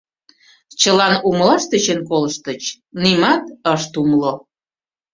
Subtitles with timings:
[0.79, 2.61] Чылан умылаш тӧчен колыштыч,
[3.03, 4.33] нимат ышт умыло.